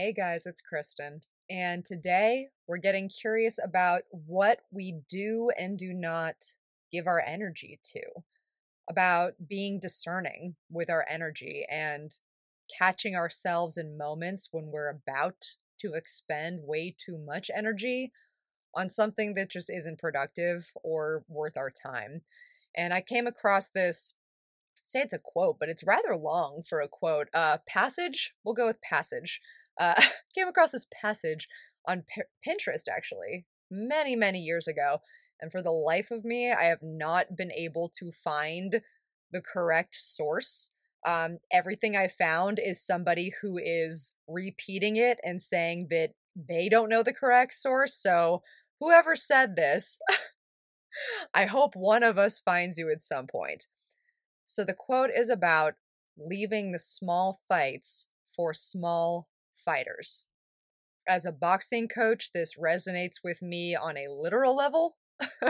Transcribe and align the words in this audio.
Hey 0.00 0.12
guys, 0.12 0.46
it's 0.46 0.60
Kristen. 0.60 1.22
And 1.50 1.84
today 1.84 2.50
we're 2.68 2.78
getting 2.78 3.08
curious 3.08 3.58
about 3.60 4.02
what 4.12 4.60
we 4.70 5.00
do 5.08 5.50
and 5.58 5.76
do 5.76 5.92
not 5.92 6.36
give 6.92 7.08
our 7.08 7.20
energy 7.20 7.80
to, 7.94 8.02
about 8.88 9.32
being 9.48 9.80
discerning 9.80 10.54
with 10.70 10.88
our 10.88 11.04
energy 11.10 11.66
and 11.68 12.12
catching 12.78 13.16
ourselves 13.16 13.76
in 13.76 13.98
moments 13.98 14.50
when 14.52 14.70
we're 14.72 14.88
about 14.88 15.44
to 15.80 15.94
expend 15.94 16.60
way 16.62 16.94
too 16.96 17.18
much 17.18 17.50
energy 17.52 18.12
on 18.76 18.90
something 18.90 19.34
that 19.34 19.50
just 19.50 19.68
isn't 19.68 19.98
productive 19.98 20.70
or 20.84 21.24
worth 21.26 21.56
our 21.56 21.72
time. 21.72 22.22
And 22.76 22.94
I 22.94 23.00
came 23.00 23.26
across 23.26 23.68
this 23.68 24.14
say 24.88 25.00
it's 25.00 25.14
a 25.14 25.18
quote, 25.18 25.58
but 25.58 25.68
it's 25.68 25.84
rather 25.84 26.16
long 26.16 26.62
for 26.66 26.80
a 26.80 26.88
quote. 26.88 27.28
Uh, 27.34 27.58
passage, 27.66 28.34
we'll 28.44 28.54
go 28.54 28.66
with 28.66 28.80
passage. 28.80 29.40
Uh, 29.78 30.00
came 30.34 30.48
across 30.48 30.72
this 30.72 30.86
passage 30.92 31.48
on 31.86 32.04
P- 32.14 32.22
Pinterest 32.46 32.88
actually 32.90 33.46
many, 33.70 34.16
many 34.16 34.40
years 34.40 34.66
ago. 34.66 34.98
And 35.40 35.52
for 35.52 35.62
the 35.62 35.70
life 35.70 36.10
of 36.10 36.24
me, 36.24 36.50
I 36.50 36.64
have 36.64 36.82
not 36.82 37.36
been 37.36 37.52
able 37.52 37.90
to 37.98 38.10
find 38.10 38.80
the 39.30 39.40
correct 39.40 39.94
source. 39.94 40.72
Um, 41.06 41.38
everything 41.52 41.96
I 41.96 42.08
found 42.08 42.58
is 42.58 42.84
somebody 42.84 43.32
who 43.40 43.56
is 43.56 44.12
repeating 44.26 44.96
it 44.96 45.20
and 45.22 45.40
saying 45.40 45.88
that 45.90 46.10
they 46.34 46.68
don't 46.68 46.88
know 46.88 47.02
the 47.02 47.12
correct 47.12 47.54
source. 47.54 47.94
So, 47.94 48.42
whoever 48.80 49.14
said 49.14 49.54
this, 49.54 50.00
I 51.34 51.46
hope 51.46 51.74
one 51.76 52.02
of 52.02 52.18
us 52.18 52.40
finds 52.40 52.78
you 52.78 52.90
at 52.90 53.02
some 53.02 53.26
point. 53.26 53.66
So 54.44 54.64
the 54.64 54.74
quote 54.74 55.10
is 55.14 55.28
about 55.28 55.74
leaving 56.16 56.72
the 56.72 56.78
small 56.78 57.40
fights 57.48 58.08
for 58.34 58.54
small 58.54 59.28
fighters. 59.68 60.24
As 61.06 61.26
a 61.26 61.32
boxing 61.32 61.88
coach, 61.88 62.32
this 62.32 62.54
resonates 62.54 63.20
with 63.22 63.42
me 63.42 63.76
on 63.76 63.98
a 63.98 64.10
literal 64.10 64.56
level. 64.56 64.96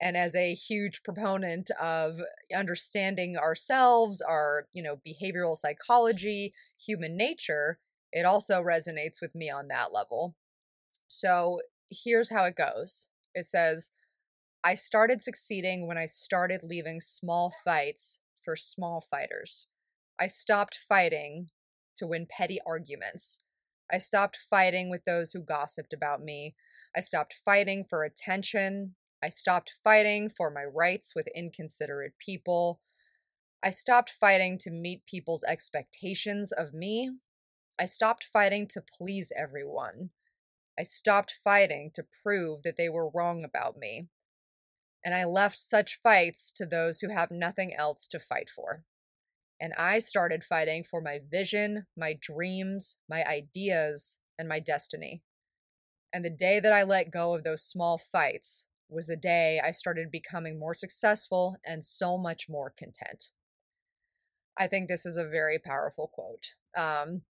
and 0.00 0.16
as 0.16 0.36
a 0.36 0.54
huge 0.54 1.02
proponent 1.02 1.72
of 1.82 2.20
understanding 2.56 3.36
ourselves, 3.36 4.20
our, 4.20 4.66
you 4.72 4.84
know, 4.84 5.00
behavioral 5.04 5.56
psychology, 5.56 6.54
human 6.78 7.16
nature, 7.16 7.80
it 8.12 8.24
also 8.24 8.62
resonates 8.62 9.20
with 9.20 9.34
me 9.34 9.50
on 9.50 9.66
that 9.68 9.92
level. 9.92 10.36
So, 11.08 11.60
here's 11.90 12.30
how 12.30 12.44
it 12.44 12.56
goes. 12.56 13.08
It 13.34 13.46
says, 13.46 13.90
I 14.62 14.74
started 14.74 15.22
succeeding 15.22 15.88
when 15.88 15.98
I 15.98 16.06
started 16.06 16.62
leaving 16.62 17.00
small 17.00 17.52
fights 17.64 18.20
for 18.44 18.54
small 18.54 19.00
fighters. 19.00 19.66
I 20.20 20.28
stopped 20.28 20.78
fighting 20.88 21.48
to 21.96 22.06
win 22.06 22.26
petty 22.28 22.60
arguments. 22.66 23.42
I 23.92 23.98
stopped 23.98 24.38
fighting 24.48 24.90
with 24.90 25.04
those 25.04 25.32
who 25.32 25.42
gossiped 25.42 25.92
about 25.92 26.22
me. 26.22 26.54
I 26.96 27.00
stopped 27.00 27.34
fighting 27.44 27.84
for 27.88 28.04
attention. 28.04 28.94
I 29.22 29.28
stopped 29.28 29.72
fighting 29.82 30.28
for 30.28 30.50
my 30.50 30.64
rights 30.64 31.14
with 31.14 31.28
inconsiderate 31.34 32.14
people. 32.18 32.80
I 33.62 33.70
stopped 33.70 34.10
fighting 34.10 34.58
to 34.58 34.70
meet 34.70 35.06
people's 35.06 35.44
expectations 35.44 36.52
of 36.52 36.74
me. 36.74 37.10
I 37.78 37.86
stopped 37.86 38.24
fighting 38.24 38.68
to 38.68 38.82
please 38.82 39.32
everyone. 39.36 40.10
I 40.78 40.82
stopped 40.82 41.34
fighting 41.42 41.90
to 41.94 42.06
prove 42.22 42.62
that 42.62 42.76
they 42.76 42.88
were 42.88 43.10
wrong 43.10 43.44
about 43.44 43.76
me 43.76 44.08
and 45.04 45.14
I 45.14 45.24
left 45.24 45.58
such 45.58 46.00
fights 46.02 46.50
to 46.52 46.64
those 46.64 47.00
who 47.00 47.10
have 47.10 47.30
nothing 47.30 47.74
else 47.74 48.08
to 48.08 48.18
fight 48.18 48.48
for. 48.48 48.84
And 49.60 49.72
I 49.78 49.98
started 50.00 50.44
fighting 50.44 50.84
for 50.84 51.00
my 51.00 51.20
vision, 51.30 51.86
my 51.96 52.18
dreams, 52.20 52.96
my 53.08 53.24
ideas, 53.24 54.18
and 54.38 54.48
my 54.48 54.60
destiny. 54.60 55.22
And 56.12 56.24
the 56.24 56.30
day 56.30 56.60
that 56.60 56.72
I 56.72 56.82
let 56.82 57.10
go 57.10 57.34
of 57.34 57.44
those 57.44 57.62
small 57.62 57.98
fights 57.98 58.66
was 58.88 59.06
the 59.06 59.16
day 59.16 59.60
I 59.64 59.70
started 59.70 60.10
becoming 60.10 60.58
more 60.58 60.74
successful 60.74 61.56
and 61.64 61.84
so 61.84 62.18
much 62.18 62.48
more 62.48 62.72
content. 62.76 63.30
I 64.58 64.68
think 64.68 64.88
this 64.88 65.04
is 65.04 65.16
a 65.16 65.28
very 65.28 65.58
powerful 65.58 66.10
quote. 66.12 66.54
Um, 66.76 67.22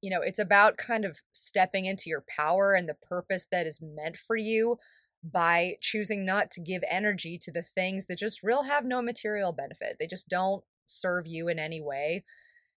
you 0.00 0.10
know, 0.10 0.20
it's 0.20 0.38
about 0.38 0.76
kind 0.76 1.04
of 1.04 1.18
stepping 1.32 1.86
into 1.86 2.10
your 2.10 2.24
power 2.28 2.74
and 2.74 2.88
the 2.88 2.94
purpose 2.94 3.46
that 3.50 3.66
is 3.66 3.82
meant 3.82 4.16
for 4.16 4.36
you 4.36 4.78
by 5.22 5.76
choosing 5.80 6.26
not 6.26 6.50
to 6.50 6.60
give 6.60 6.82
energy 6.88 7.38
to 7.42 7.50
the 7.50 7.62
things 7.62 8.06
that 8.06 8.18
just 8.18 8.42
real 8.42 8.64
have 8.64 8.84
no 8.84 9.00
material 9.00 9.52
benefit. 9.52 9.96
They 9.98 10.06
just 10.06 10.28
don't 10.28 10.62
serve 10.86 11.26
you 11.26 11.48
in 11.48 11.58
any 11.58 11.80
way. 11.80 12.24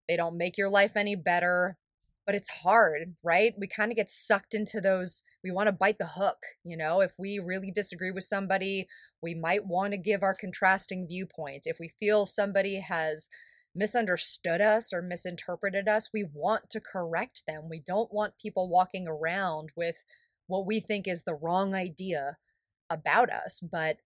They 0.09 0.17
don't 0.17 0.39
make 0.39 0.57
your 0.57 0.69
life 0.69 0.93
any 0.97 1.17
better. 1.17 1.77
But 2.27 2.35
it's 2.35 2.51
hard, 2.51 3.15
right? 3.23 3.55
We 3.57 3.69
kind 3.69 3.93
of 3.93 3.97
get 3.97 4.11
sucked 4.11 4.53
into 4.53 4.81
those. 4.81 5.23
We 5.45 5.53
want 5.53 5.69
to 5.69 5.73
bite 5.73 5.99
the 5.99 6.09
hook, 6.09 6.39
you 6.65 6.77
know? 6.77 7.01
If 7.01 7.13
we 7.17 7.39
really 7.39 7.71
disagree 7.71 8.11
with 8.11 8.25
somebody, 8.25 8.89
we 9.23 9.33
might 9.33 9.65
want 9.65 9.93
to 9.93 9.97
give 9.97 10.25
our 10.25 10.35
contrasting 10.35 11.07
viewpoint. 11.07 11.63
If 11.67 11.77
we 11.79 11.89
feel 12.01 12.27
somebody 12.27 12.81
has 12.81 13.29
misunderstood 13.77 14.61
us 14.61 14.93
or 14.93 15.03
misinterpreted 15.03 15.87
us, 15.87 16.11
we 16.13 16.27
want 16.33 16.69
to 16.71 16.81
correct 16.81 17.45
them. 17.47 17.69
We 17.71 17.85
don't 17.87 18.13
want 18.13 18.39
people 18.43 18.69
walking 18.69 19.07
around 19.07 19.69
with 19.77 19.95
what 20.49 20.67
we 20.67 20.81
think 20.81 21.07
is 21.07 21.23
the 21.23 21.35
wrong 21.35 21.77
idea 21.77 22.39
about 22.91 23.31
us. 23.31 23.61
But, 23.61 23.99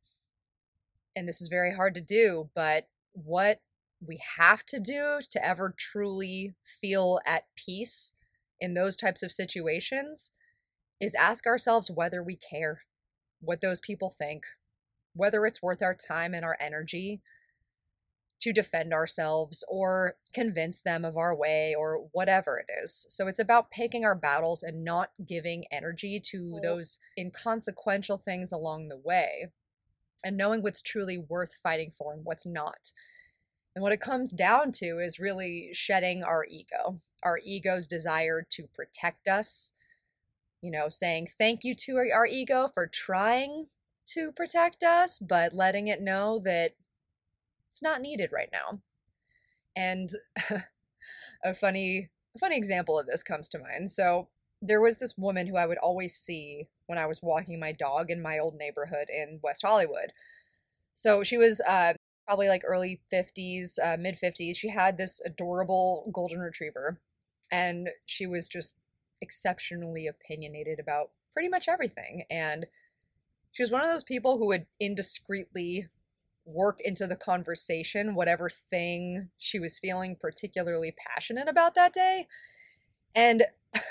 and 1.16 1.26
this 1.26 1.40
is 1.40 1.48
very 1.48 1.74
hard 1.74 1.94
to 1.94 2.02
do, 2.02 2.50
but 2.54 2.86
what 3.12 3.60
we 4.06 4.20
have 4.38 4.64
to 4.66 4.78
do 4.78 5.20
to 5.30 5.46
ever 5.46 5.74
truly 5.76 6.54
feel 6.64 7.20
at 7.26 7.44
peace 7.56 8.12
in 8.60 8.74
those 8.74 8.96
types 8.96 9.22
of 9.22 9.32
situations 9.32 10.32
is 11.00 11.14
ask 11.14 11.46
ourselves 11.46 11.90
whether 11.90 12.22
we 12.22 12.36
care 12.36 12.82
what 13.40 13.60
those 13.60 13.80
people 13.80 14.14
think, 14.18 14.44
whether 15.14 15.46
it's 15.46 15.62
worth 15.62 15.82
our 15.82 15.94
time 15.94 16.34
and 16.34 16.44
our 16.44 16.56
energy 16.60 17.20
to 18.40 18.52
defend 18.52 18.92
ourselves 18.92 19.64
or 19.68 20.16
convince 20.32 20.80
them 20.80 21.04
of 21.04 21.16
our 21.16 21.34
way 21.34 21.74
or 21.78 22.08
whatever 22.12 22.58
it 22.58 22.66
is. 22.82 23.06
So 23.10 23.26
it's 23.26 23.38
about 23.38 23.70
picking 23.70 24.04
our 24.04 24.14
battles 24.14 24.62
and 24.62 24.82
not 24.82 25.10
giving 25.26 25.64
energy 25.70 26.20
to 26.30 26.58
those 26.62 26.98
inconsequential 27.18 28.16
things 28.16 28.50
along 28.50 28.88
the 28.88 28.96
way 28.96 29.50
and 30.24 30.36
knowing 30.36 30.62
what's 30.62 30.82
truly 30.82 31.18
worth 31.18 31.52
fighting 31.62 31.92
for 31.96 32.14
and 32.14 32.24
what's 32.24 32.46
not. 32.46 32.92
And 33.74 33.82
what 33.82 33.92
it 33.92 34.00
comes 34.00 34.32
down 34.32 34.72
to 34.72 34.98
is 34.98 35.20
really 35.20 35.70
shedding 35.72 36.22
our 36.22 36.44
ego, 36.44 36.98
our 37.22 37.38
ego's 37.38 37.86
desire 37.86 38.46
to 38.50 38.66
protect 38.74 39.28
us. 39.28 39.72
You 40.60 40.70
know, 40.70 40.88
saying 40.88 41.28
thank 41.38 41.64
you 41.64 41.74
to 41.74 41.96
our 42.12 42.26
ego 42.26 42.68
for 42.74 42.86
trying 42.86 43.66
to 44.08 44.32
protect 44.32 44.82
us, 44.82 45.18
but 45.18 45.54
letting 45.54 45.88
it 45.88 46.02
know 46.02 46.40
that 46.44 46.72
it's 47.70 47.82
not 47.82 48.02
needed 48.02 48.30
right 48.32 48.50
now. 48.52 48.80
And 49.76 50.10
a 51.44 51.54
funny 51.54 52.10
a 52.34 52.38
funny 52.38 52.56
example 52.56 52.98
of 52.98 53.06
this 53.06 53.22
comes 53.22 53.48
to 53.50 53.58
mind. 53.58 53.90
So 53.90 54.28
there 54.62 54.80
was 54.80 54.98
this 54.98 55.16
woman 55.16 55.46
who 55.46 55.56
I 55.56 55.66
would 55.66 55.78
always 55.78 56.14
see 56.14 56.68
when 56.86 56.98
I 56.98 57.06
was 57.06 57.22
walking 57.22 57.58
my 57.58 57.72
dog 57.72 58.10
in 58.10 58.20
my 58.20 58.38
old 58.38 58.56
neighborhood 58.56 59.08
in 59.08 59.40
West 59.42 59.62
Hollywood. 59.62 60.12
So 60.94 61.22
she 61.24 61.38
was 61.38 61.60
uh, 61.62 61.94
probably 62.30 62.46
like 62.46 62.62
early 62.64 63.00
50s, 63.12 63.76
uh, 63.82 63.96
mid 63.98 64.16
50s. 64.16 64.54
She 64.54 64.68
had 64.68 64.96
this 64.96 65.20
adorable 65.26 66.08
golden 66.14 66.38
retriever, 66.38 67.00
and 67.50 67.88
she 68.06 68.24
was 68.24 68.46
just 68.46 68.76
exceptionally 69.20 70.06
opinionated 70.06 70.78
about 70.78 71.10
pretty 71.34 71.48
much 71.48 71.66
everything. 71.66 72.22
And 72.30 72.66
she 73.50 73.64
was 73.64 73.72
one 73.72 73.82
of 73.82 73.90
those 73.90 74.04
people 74.04 74.38
who 74.38 74.46
would 74.46 74.66
indiscreetly 74.80 75.88
work 76.44 76.78
into 76.84 77.08
the 77.08 77.16
conversation 77.16 78.14
whatever 78.14 78.48
thing 78.48 79.30
she 79.36 79.58
was 79.58 79.80
feeling 79.80 80.16
particularly 80.20 80.94
passionate 81.12 81.48
about 81.48 81.74
that 81.74 81.92
day. 81.92 82.28
And 83.12 83.42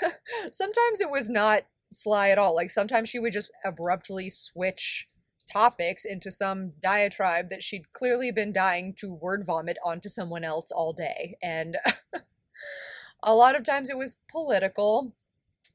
sometimes 0.50 1.02
it 1.02 1.10
was 1.10 1.28
not 1.28 1.64
sly 1.92 2.30
at 2.30 2.38
all. 2.38 2.54
Like 2.54 2.70
sometimes 2.70 3.10
she 3.10 3.18
would 3.18 3.34
just 3.34 3.52
abruptly 3.66 4.30
switch 4.30 5.09
topics 5.50 6.04
into 6.04 6.30
some 6.30 6.72
diatribe 6.82 7.50
that 7.50 7.62
she'd 7.62 7.92
clearly 7.92 8.30
been 8.30 8.52
dying 8.52 8.94
to 8.98 9.12
word 9.12 9.44
vomit 9.44 9.76
onto 9.84 10.08
someone 10.08 10.44
else 10.44 10.70
all 10.70 10.92
day. 10.92 11.36
And 11.42 11.76
a 13.22 13.34
lot 13.34 13.56
of 13.56 13.64
times 13.64 13.90
it 13.90 13.98
was 13.98 14.18
political. 14.30 15.14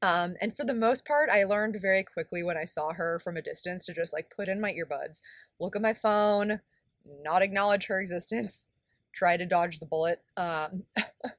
Um, 0.02 0.36
and 0.42 0.56
for 0.56 0.66
the 0.66 0.74
most 0.74 1.06
part, 1.06 1.30
I 1.30 1.44
learned 1.44 1.78
very 1.82 2.04
quickly 2.04 2.44
when 2.44 2.58
I 2.58 2.66
saw 2.66 2.94
her 2.94 3.20
from 3.20 3.38
a 3.38 3.42
distance 3.42 3.86
to 3.86 3.94
just 3.94 4.14
like 4.14 4.34
put 4.36 4.50
in 4.50 4.62
my 4.62 4.74
earbuds, 4.74 5.22
look 5.60 5.76
at 5.76 5.82
my 5.82 5.94
phone, 5.94 6.62
not 7.22 7.42
acknowledge 7.42 7.88
her 7.88 8.00
existence, 8.00 8.68
try 9.14 9.38
to 9.38 9.46
dodge 9.46 9.80
the 9.80 9.86
bullet. 9.86 10.22
Um, 10.38 10.84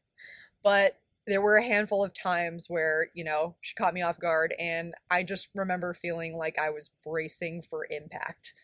but 0.62 0.98
there 1.26 1.42
were 1.42 1.56
a 1.56 1.64
handful 1.64 2.04
of 2.04 2.14
times 2.14 2.66
where, 2.68 3.08
you 3.14 3.24
know, 3.24 3.56
she 3.60 3.74
caught 3.74 3.94
me 3.94 4.02
off 4.02 4.20
guard, 4.20 4.54
and 4.58 4.94
I 5.10 5.22
just 5.22 5.48
remember 5.54 5.92
feeling 5.92 6.36
like 6.36 6.56
I 6.58 6.70
was 6.70 6.90
bracing 7.04 7.62
for 7.62 7.86
impact, 7.90 8.54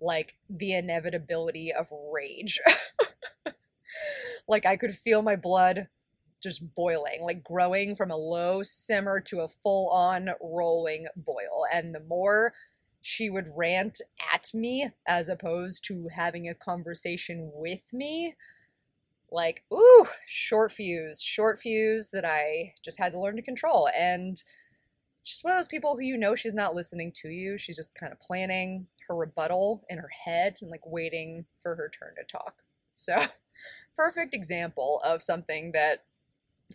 like 0.00 0.36
the 0.48 0.74
inevitability 0.74 1.72
of 1.72 1.88
rage. 2.12 2.60
like 4.48 4.66
I 4.66 4.76
could 4.76 4.94
feel 4.94 5.22
my 5.22 5.36
blood 5.36 5.88
just 6.42 6.74
boiling, 6.74 7.22
like 7.22 7.42
growing 7.44 7.94
from 7.94 8.10
a 8.10 8.16
low 8.16 8.62
simmer 8.62 9.20
to 9.20 9.40
a 9.40 9.48
full 9.48 9.88
on 9.90 10.30
rolling 10.40 11.06
boil. 11.16 11.64
And 11.72 11.94
the 11.94 12.00
more 12.00 12.52
she 13.00 13.30
would 13.30 13.48
rant 13.56 14.00
at 14.32 14.50
me 14.54 14.90
as 15.06 15.28
opposed 15.28 15.84
to 15.84 16.08
having 16.08 16.48
a 16.48 16.54
conversation 16.54 17.50
with 17.54 17.92
me, 17.92 18.34
like, 19.32 19.64
ooh, 19.72 20.06
short 20.26 20.72
fuse, 20.72 21.20
short 21.22 21.58
fuse 21.58 22.10
that 22.10 22.24
I 22.24 22.74
just 22.84 22.98
had 22.98 23.12
to 23.12 23.20
learn 23.20 23.36
to 23.36 23.42
control. 23.42 23.88
And 23.96 24.42
she's 25.22 25.42
one 25.42 25.54
of 25.54 25.58
those 25.58 25.68
people 25.68 25.96
who 25.96 26.02
you 26.02 26.16
know 26.16 26.34
she's 26.34 26.54
not 26.54 26.74
listening 26.74 27.12
to 27.22 27.28
you. 27.28 27.58
She's 27.58 27.76
just 27.76 27.94
kind 27.94 28.12
of 28.12 28.20
planning 28.20 28.86
her 29.08 29.16
rebuttal 29.16 29.84
in 29.88 29.98
her 29.98 30.10
head 30.24 30.56
and 30.60 30.70
like 30.70 30.86
waiting 30.86 31.46
for 31.62 31.74
her 31.76 31.90
turn 31.90 32.14
to 32.16 32.24
talk. 32.30 32.56
So, 32.92 33.26
perfect 33.96 34.34
example 34.34 35.00
of 35.04 35.22
something 35.22 35.72
that 35.72 36.04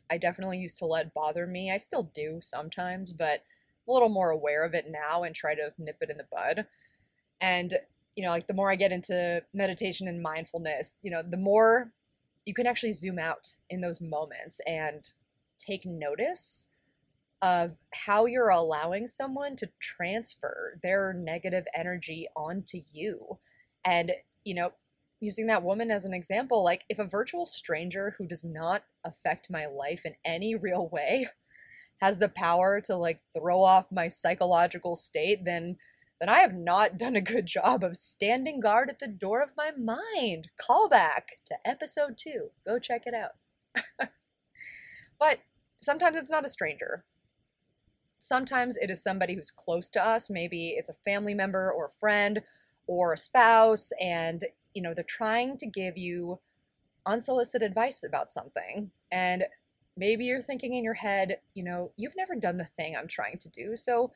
I 0.10 0.18
definitely 0.18 0.60
used 0.60 0.77
to 0.80 0.86
let 0.86 1.13
bother 1.13 1.48
me. 1.48 1.71
I 1.71 1.77
still 1.77 2.12
do 2.13 2.39
sometimes, 2.42 3.12
but 3.12 3.44
a 3.88 3.92
little 3.92 4.10
more 4.10 4.30
aware 4.30 4.63
of 4.63 4.74
it 4.74 4.86
now 4.88 5.24
and 5.24 5.33
try 5.33 5.56
to 5.56 5.74
nip 5.77 5.98
it 6.01 6.10
in 6.10 6.18
the 6.18 6.27
bud. 6.31 6.68
And, 7.42 7.80
you 8.15 8.24
know, 8.24 8.30
like 8.30 8.48
the 8.48 8.53
more 8.53 8.71
I 8.71 8.75
get 8.75 8.92
into 8.92 9.44
meditation 9.53 10.07
and 10.07 10.21
mindfulness, 10.21 10.98
you 11.01 11.12
know, 11.12 11.24
the 11.24 11.38
more 11.38 11.92
you 12.48 12.54
can 12.54 12.66
actually 12.66 12.94
zoom 12.94 13.20
out 13.20 13.52
in 13.70 13.82
those 13.82 14.00
moments 14.00 14.62
and 14.66 15.12
take 15.60 15.86
notice 15.86 16.70
of 17.42 17.76
how 17.94 18.26
you're 18.26 18.50
allowing 18.50 19.06
someone 19.06 19.58
to 19.58 19.70
transfer 19.80 20.80
their 20.82 21.14
negative 21.14 21.66
energy 21.76 22.26
onto 22.38 22.80
you. 22.94 23.38
And, 23.84 24.14
you 24.46 24.56
know, 24.56 24.72
using 25.20 25.48
that 25.48 25.62
woman 25.62 25.92
as 25.92 26.06
an 26.06 26.14
example, 26.14 26.64
like 26.64 26.86
if 26.88 27.00
a 27.00 27.06
virtual 27.06 27.46
stranger 27.46 28.16
who 28.18 28.26
does 28.26 28.46
not 28.46 28.84
affect 29.04 29.52
my 29.52 29.66
life 29.66 30.06
in 30.06 30.16
any 30.24 30.56
real 30.56 30.88
way 30.88 31.28
has 32.02 32.18
the 32.18 32.30
power 32.30 32.80
to 32.86 32.96
like 32.96 33.20
throw 33.38 33.62
off 33.62 33.88
my 33.92 34.08
psychological 34.08 34.96
state, 34.96 35.44
then 35.44 35.76
then 36.19 36.30
I 36.30 36.40
have 36.40 36.54
not 36.54 36.98
done 36.98 37.16
a 37.16 37.22
good 37.22 37.46
job 37.46 37.84
of 37.84 37.96
standing 37.96 38.60
guard 38.60 38.90
at 38.90 39.00
the 39.00 39.08
door 39.08 39.42
of 39.42 39.52
my 39.56 39.72
mind. 39.72 40.50
Call 40.60 40.90
back 40.90 41.36
to 41.46 41.56
episode 41.66 42.18
2. 42.18 42.50
Go 42.66 42.80
check 42.80 43.04
it 43.06 43.14
out. 43.14 43.31
but 45.19 45.40
sometimes 45.80 46.18
it's 46.18 46.31
not 46.31 46.46
a 46.46 46.50
stranger. 46.50 47.06
Sometimes 48.19 48.78
it 48.78 48.90
is 48.90 49.04
somebody 49.04 49.36
who's 49.36 49.52
close 49.52 49.90
to 49.90 50.04
us. 50.04 50.30
Maybe 50.30 50.69
it's 50.69 50.90
a 50.90 50.94
family 51.06 51.36
member 51.36 51.72
or 51.72 51.86
a 51.86 52.00
friend 52.00 52.42
or 52.88 53.13
a 53.13 53.18
spouse, 53.18 53.92
and 54.02 54.44
you 54.74 54.81
know, 54.81 54.94
they're 54.94 55.04
trying 55.08 55.58
to 55.58 55.68
give 55.68 55.98
you 55.98 56.40
unsolicited 57.06 57.68
advice 57.68 58.04
about 58.04 58.31
something. 58.31 58.92
And 59.12 59.46
maybe 59.96 60.25
you're 60.25 60.42
thinking 60.42 60.74
in 60.74 60.84
your 60.84 60.94
head, 60.94 61.40
you 61.54 61.63
know, 61.63 61.92
you've 61.96 62.16
never 62.16 62.36
done 62.36 62.58
the 62.58 62.66
thing 62.66 62.96
I'm 62.96 63.08
trying 63.08 63.40
to 63.40 63.50
do. 63.50 63.75
So 63.75 64.12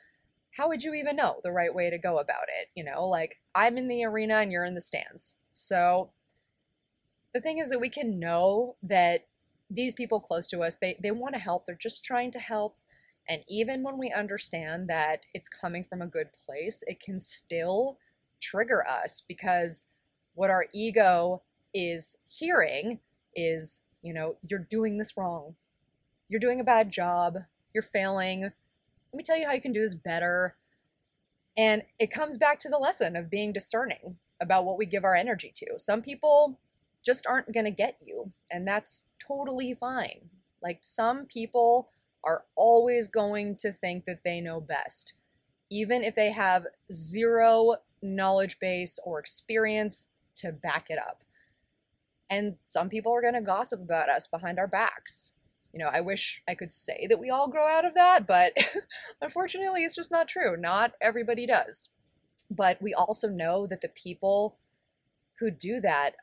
how 0.52 0.68
would 0.68 0.84
you 0.84 0.94
even 0.94 1.16
know 1.16 1.40
the 1.44 1.52
right 1.52 1.74
way 1.74 1.90
to 1.90 1.98
go 1.98 2.18
about 2.18 2.46
it? 2.60 2.70
You 2.76 2.84
know, 2.84 3.06
like 3.06 3.38
I'm 3.56 3.78
in 3.78 3.88
the 3.88 4.04
arena 4.04 4.36
and 4.36 4.52
you're 4.52 4.66
in 4.66 4.76
the 4.76 4.82
stands. 4.82 5.38
So 5.52 6.12
the 7.34 7.42
thing 7.42 7.60
is 7.60 7.70
that 7.70 7.80
we 7.80 7.90
can 7.90 8.20
know 8.20 8.76
that 8.84 9.28
these 9.70 9.94
people 9.94 10.20
close 10.20 10.48
to 10.48 10.60
us, 10.62 10.76
they, 10.76 10.98
they 11.02 11.12
want 11.12 11.34
to 11.36 11.40
help. 11.40 11.66
They're 11.66 11.76
just 11.76 12.04
trying 12.04 12.32
to 12.32 12.40
help. 12.40 12.78
And 13.30 13.44
even 13.48 13.84
when 13.84 13.98
we 13.98 14.12
understand 14.12 14.90
that 14.90 15.22
it's 15.34 15.48
coming 15.48 15.84
from 15.84 16.02
a 16.02 16.08
good 16.08 16.28
place, 16.46 16.84
it 16.88 17.00
can 17.00 17.20
still 17.20 17.98
trigger 18.42 18.86
us 18.86 19.24
because 19.26 19.86
what 20.34 20.50
our 20.50 20.66
ego 20.74 21.42
is 21.74 22.18
hearing 22.28 23.00
is, 23.36 23.84
you 24.02 24.14
know, 24.14 24.36
you're 24.46 24.68
doing 24.70 24.98
this 24.98 25.16
wrong. 25.16 25.56
You're 26.28 26.40
doing 26.40 26.60
a 26.60 26.66
bad 26.66 26.92
job. 26.92 27.38
You're 27.74 27.84
failing. 27.84 28.52
Let 29.12 29.18
me 29.18 29.24
tell 29.24 29.38
you 29.38 29.46
how 29.46 29.54
you 29.54 29.62
can 29.62 29.74
do 29.74 29.82
this 29.82 29.96
better. 29.96 30.56
And 31.58 31.84
it 32.00 32.12
comes 32.12 32.38
back 32.38 32.60
to 32.62 32.70
the 32.70 32.78
lesson 32.78 33.16
of 33.16 33.30
being 33.30 33.52
discerning 33.52 34.18
about 34.42 34.66
what 34.66 34.78
we 34.78 34.86
give 34.86 35.04
our 35.04 35.16
energy 35.16 35.52
to. 35.56 35.78
Some 35.78 36.02
people 36.02 36.60
just 37.06 37.26
aren't 37.28 37.52
going 37.52 37.66
to 37.66 37.72
get 37.72 37.98
you, 38.00 38.32
and 38.50 38.68
that's 38.68 39.06
totally 39.20 39.74
fine. 39.74 40.30
Like 40.62 40.80
some 40.82 41.26
people 41.26 41.90
are 42.24 42.46
always 42.56 43.08
going 43.08 43.58
to 43.58 43.72
think 43.72 44.06
that 44.06 44.24
they 44.24 44.40
know 44.40 44.62
best, 44.62 45.14
even 45.70 46.04
if 46.04 46.16
they 46.16 46.32
have 46.32 46.68
zero 46.92 47.76
knowledge 48.02 48.60
base 48.60 49.00
or 49.04 49.20
experience 49.20 50.08
to 50.38 50.52
back 50.52 50.88
it 50.90 50.98
up. 50.98 51.24
And 52.30 52.56
some 52.70 52.88
people 52.88 53.12
are 53.14 53.22
going 53.22 53.34
to 53.34 53.42
gossip 53.42 53.82
about 53.82 54.10
us 54.10 54.26
behind 54.28 54.58
our 54.58 54.68
backs. 54.68 55.34
You 55.74 55.80
know, 55.80 55.90
I 55.92 56.02
wish 56.02 56.42
I 56.48 56.56
could 56.56 56.72
say 56.72 57.08
that 57.10 57.20
we 57.20 57.30
all 57.30 57.48
grow 57.48 57.66
out 57.66 57.86
of 57.86 57.94
that, 57.94 58.28
but 58.28 58.54
unfortunately, 59.22 59.84
it's 59.84 59.96
just 59.96 60.12
not 60.12 60.28
true. 60.28 60.58
Not 60.58 60.94
everybody 61.02 61.46
does. 61.46 61.90
But 62.50 62.82
we 62.82 62.94
also 62.94 63.30
know 63.30 63.66
that 63.68 63.82
the 63.82 63.88
people 63.90 64.58
who 65.40 65.50
do 65.50 65.80
that, 65.80 66.16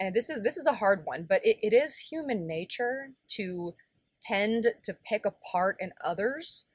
and 0.00 0.14
this 0.14 0.30
is 0.30 0.42
this 0.42 0.56
is 0.56 0.66
a 0.66 0.74
hard 0.74 1.02
one, 1.04 1.26
but 1.28 1.44
it, 1.44 1.58
it 1.62 1.74
is 1.74 1.96
human 1.98 2.46
nature 2.46 3.10
to 3.28 3.74
tend 4.22 4.68
to 4.84 4.94
pick 4.94 5.26
apart 5.26 5.76
in 5.80 5.92
others 6.02 6.66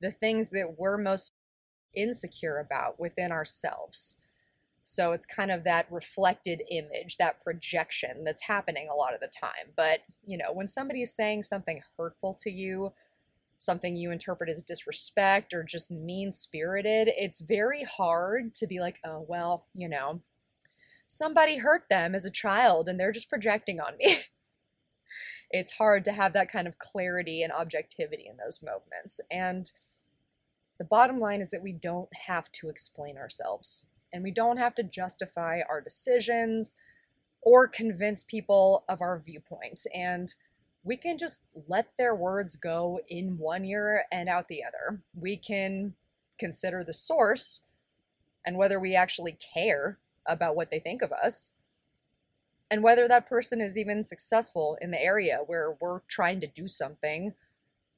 the 0.00 0.10
things 0.10 0.50
that 0.50 0.78
we're 0.78 0.96
most 0.96 1.32
insecure 1.94 2.58
about 2.58 2.98
within 2.98 3.30
ourselves. 3.30 4.16
So 4.82 5.12
it's 5.12 5.26
kind 5.26 5.50
of 5.50 5.64
that 5.64 5.86
reflected 5.90 6.62
image, 6.68 7.16
that 7.16 7.42
projection 7.42 8.24
that's 8.24 8.42
happening 8.42 8.88
a 8.90 8.96
lot 8.96 9.14
of 9.14 9.20
the 9.20 9.28
time. 9.28 9.72
But, 9.76 10.00
you 10.24 10.36
know, 10.36 10.52
when 10.52 10.66
somebody 10.66 11.02
is 11.02 11.14
saying 11.14 11.44
something 11.44 11.80
hurtful 11.96 12.36
to 12.40 12.50
you, 12.50 12.92
something 13.58 13.94
you 13.94 14.10
interpret 14.10 14.50
as 14.50 14.62
disrespect 14.62 15.54
or 15.54 15.62
just 15.62 15.90
mean 15.90 16.32
spirited, 16.32 17.08
it's 17.16 17.40
very 17.40 17.84
hard 17.84 18.54
to 18.56 18.66
be 18.66 18.80
like, 18.80 18.98
oh, 19.04 19.24
well, 19.28 19.66
you 19.72 19.88
know, 19.88 20.20
somebody 21.06 21.58
hurt 21.58 21.84
them 21.88 22.14
as 22.14 22.24
a 22.24 22.30
child 22.30 22.88
and 22.88 22.98
they're 22.98 23.12
just 23.12 23.28
projecting 23.28 23.78
on 23.78 23.96
me. 23.98 24.18
it's 25.50 25.72
hard 25.72 26.04
to 26.06 26.12
have 26.12 26.32
that 26.32 26.50
kind 26.50 26.66
of 26.66 26.78
clarity 26.78 27.42
and 27.42 27.52
objectivity 27.52 28.26
in 28.28 28.36
those 28.36 28.60
moments. 28.62 29.20
And 29.30 29.70
the 30.78 30.84
bottom 30.84 31.20
line 31.20 31.40
is 31.40 31.50
that 31.50 31.62
we 31.62 31.72
don't 31.72 32.12
have 32.26 32.50
to 32.52 32.68
explain 32.68 33.16
ourselves 33.16 33.86
and 34.12 34.22
we 34.22 34.30
don't 34.30 34.58
have 34.58 34.74
to 34.76 34.82
justify 34.82 35.60
our 35.68 35.80
decisions 35.80 36.76
or 37.40 37.66
convince 37.66 38.22
people 38.22 38.84
of 38.88 39.00
our 39.00 39.22
viewpoints. 39.24 39.86
And 39.94 40.34
we 40.84 40.96
can 40.96 41.18
just 41.18 41.42
let 41.68 41.92
their 41.98 42.14
words 42.14 42.56
go 42.56 43.00
in 43.08 43.38
one 43.38 43.64
ear 43.64 44.04
and 44.10 44.28
out 44.28 44.48
the 44.48 44.62
other. 44.64 45.00
We 45.14 45.36
can 45.36 45.94
consider 46.38 46.82
the 46.84 46.94
source 46.94 47.62
and 48.44 48.56
whether 48.56 48.80
we 48.80 48.94
actually 48.94 49.36
care 49.54 49.98
about 50.26 50.56
what 50.56 50.70
they 50.70 50.78
think 50.78 51.02
of 51.02 51.12
us 51.12 51.52
and 52.70 52.82
whether 52.82 53.06
that 53.06 53.28
person 53.28 53.60
is 53.60 53.76
even 53.76 54.02
successful 54.02 54.78
in 54.80 54.90
the 54.90 55.02
area 55.02 55.40
where 55.46 55.76
we're 55.80 56.00
trying 56.08 56.40
to 56.40 56.46
do 56.46 56.66
something 56.66 57.34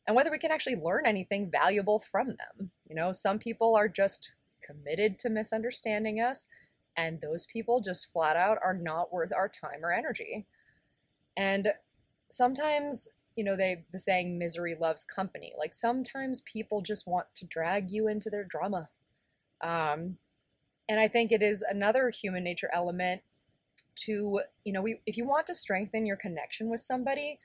and 0.07 0.17
whether 0.17 0.31
we 0.31 0.39
can 0.39 0.51
actually 0.51 0.77
learn 0.77 1.07
anything 1.07 1.51
valuable 1.51 1.99
from 1.99 2.29
them. 2.29 2.71
You 2.89 2.97
know, 2.97 3.13
some 3.13 3.39
people 3.39 3.77
are 3.77 3.89
just 3.89 4.33
committed 4.65 5.19
to 5.21 5.29
misunderstanding 5.29 6.21
us, 6.21 6.49
and 6.97 7.21
those 7.21 7.47
people 7.47 7.81
just 7.81 8.13
flat 8.13 8.37
out 8.37 8.59
are 8.63 8.75
not 8.75 9.13
worth 9.13 9.33
our 9.35 9.49
time 9.49 9.85
or 9.85 9.93
energy. 9.93 10.47
And 11.37 11.73
sometimes, 12.31 13.09
you 13.37 13.45
know, 13.45 13.57
they 13.57 13.85
the 13.93 13.99
saying 13.99 14.39
misery 14.39 14.77
loves 14.81 15.05
company. 15.05 15.53
Like 15.59 15.75
sometimes 15.75 16.43
people 16.43 16.83
just 16.83 17.07
want 17.07 17.27
to 17.37 17.47
drag 17.47 17.91
you 17.91 18.09
into 18.09 18.31
their 18.31 18.45
drama. 18.45 18.89
Um, 19.61 20.19
and 20.89 21.01
I 21.01 21.09
think 21.09 21.33
it 21.33 21.43
is 21.43 21.63
another 21.63 22.11
human 22.11 22.45
nature 22.45 22.71
element 22.73 23.23
to, 23.97 24.41
you 24.65 24.73
know, 24.73 24.83
we, 24.83 25.01
if 25.07 25.17
you 25.17 25.25
want 25.25 25.47
to 25.47 25.55
strengthen 25.55 26.07
your 26.07 26.17
connection 26.17 26.69
with 26.69 26.81
somebody, 26.81 27.39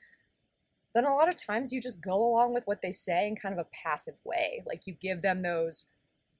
then 0.94 1.04
a 1.04 1.14
lot 1.14 1.28
of 1.28 1.36
times 1.36 1.72
you 1.72 1.80
just 1.80 2.00
go 2.00 2.14
along 2.14 2.52
with 2.52 2.66
what 2.66 2.82
they 2.82 2.92
say 2.92 3.28
in 3.28 3.36
kind 3.36 3.52
of 3.52 3.58
a 3.58 3.68
passive 3.70 4.16
way. 4.24 4.62
Like 4.66 4.86
you 4.86 4.94
give 4.94 5.22
them 5.22 5.42
those 5.42 5.86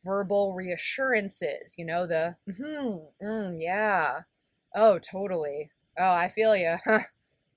verbal 0.04 0.54
reassurances, 0.54 1.74
you 1.76 1.84
know, 1.84 2.06
the, 2.06 2.36
mm-hmm, 2.48 3.24
mm, 3.26 3.56
yeah, 3.60 4.20
oh, 4.74 4.98
totally, 4.98 5.70
oh, 5.98 6.12
I 6.12 6.28
feel 6.28 6.56
you, 6.56 6.76